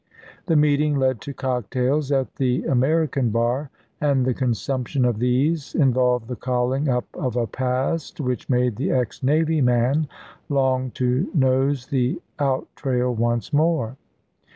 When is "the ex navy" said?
8.77-9.61